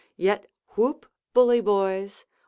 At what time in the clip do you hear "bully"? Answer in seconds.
1.31-1.61